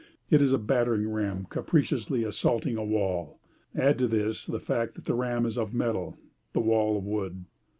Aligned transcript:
It 0.31 0.41
is 0.41 0.51
a 0.51 0.57
battering 0.57 1.07
ram 1.07 1.45
capriciously 1.51 2.23
assaulting 2.23 2.75
a 2.75 2.83
wall. 2.83 3.39
Add 3.75 3.99
to 3.99 4.07
this, 4.07 4.47
the 4.47 4.59
fact 4.59 4.95
that 4.95 5.05
the 5.05 5.13
ram 5.13 5.45
is 5.45 5.59
of 5.59 5.75
metal, 5.75 6.17
the 6.53 6.59
wall 6.59 6.97
of 6.97 7.03
wood. 7.05 7.45